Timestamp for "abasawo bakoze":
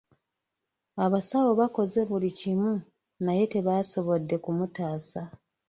1.05-1.99